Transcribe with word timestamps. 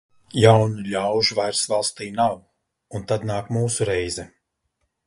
Jaunu 0.43 0.85
ļaužu 0.93 1.37
vairs 1.41 1.61
valstī 1.73 2.09
nav, 2.17 2.35
un 3.01 3.07
tad 3.13 3.31
nāk 3.35 3.57
mūsu 3.59 3.91
reize. 3.93 4.29